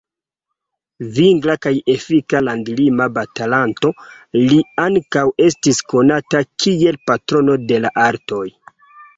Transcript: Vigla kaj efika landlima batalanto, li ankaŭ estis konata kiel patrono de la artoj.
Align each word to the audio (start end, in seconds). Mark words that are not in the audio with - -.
Vigla 1.17 1.55
kaj 1.65 1.73
efika 1.95 2.41
landlima 2.47 3.07
batalanto, 3.19 3.93
li 4.39 4.57
ankaŭ 4.87 5.27
estis 5.49 5.83
konata 5.95 6.45
kiel 6.65 6.99
patrono 7.13 7.61
de 7.73 7.81
la 7.85 7.97
artoj. 8.11 8.45